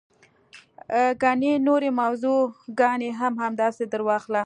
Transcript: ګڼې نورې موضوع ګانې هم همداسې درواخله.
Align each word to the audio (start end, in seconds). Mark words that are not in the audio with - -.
ګڼې 1.23 1.53
نورې 1.67 1.89
موضوع 2.01 2.39
ګانې 2.79 3.09
هم 3.19 3.33
همداسې 3.43 3.83
درواخله. 3.93 4.39